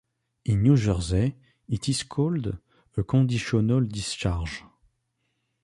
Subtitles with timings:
[0.45, 1.35] In New Jersey,
[1.69, 2.57] it is called
[2.97, 4.63] a "conditional discharge".